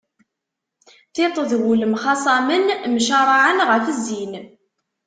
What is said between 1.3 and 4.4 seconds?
d wul mxaṣamen, mcaraɛen ɣef zzin.